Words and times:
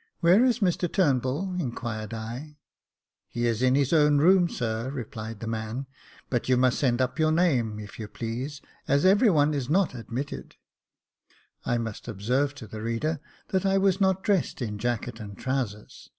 *' 0.00 0.20
Where 0.22 0.44
is 0.44 0.58
Mr 0.58 0.92
Turnbull?" 0.92 1.54
inquired 1.64 2.12
I. 2.12 2.58
"He 3.28 3.46
is 3.46 3.62
in 3.62 3.76
his 3.76 3.92
own 3.92 4.18
room, 4.18 4.48
sir," 4.48 4.90
replied 4.90 5.38
the 5.38 5.46
man; 5.46 5.86
"but 6.30 6.48
you 6.48 6.56
must 6.56 6.80
send 6.80 7.00
up 7.00 7.20
your 7.20 7.30
name, 7.30 7.78
if 7.78 7.96
you 7.96 8.08
please, 8.08 8.60
as 8.88 9.04
every 9.04 9.30
one 9.30 9.54
is 9.54 9.70
not 9.70 9.94
admitted." 9.94 10.56
I 11.64 11.78
must 11.78 12.08
observe 12.08 12.56
to 12.56 12.66
the 12.66 12.82
reader 12.82 13.20
that 13.50 13.64
I 13.64 13.78
was 13.78 14.00
not 14.00 14.24
dressed 14.24 14.60
in 14.60 14.78
jacket 14.78 15.20
and 15.20 15.38
trousers. 15.38 16.10